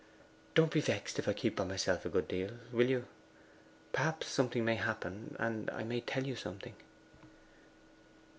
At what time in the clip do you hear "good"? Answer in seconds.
2.09-2.27